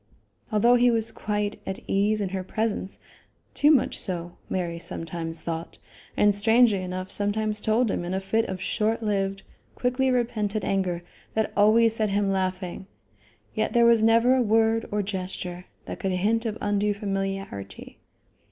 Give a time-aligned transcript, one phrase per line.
[0.51, 2.97] Although he was quite at ease in her presence,
[3.53, 5.77] too much so, Mary sometimes thought,
[6.17, 9.43] and strangely enough sometimes told him in a fit of short lived,
[9.75, 11.03] quickly repented anger
[11.35, 12.87] that always set him laughing,
[13.53, 17.99] yet there was never a word or gesture that could hint of undue familiarity.